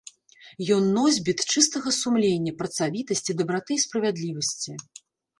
[0.75, 4.71] Ён носьбіт чыстага сумлення, працавітасці, дабраты і справядлівасці.